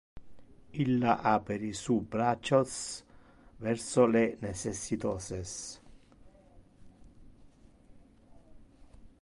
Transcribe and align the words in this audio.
Illa 0.83 1.11
aperi 1.31 1.69
su 1.79 1.97
bracios 2.15 2.71
verso 3.59 4.07
le 4.15 4.25
necessitose. 4.39 5.45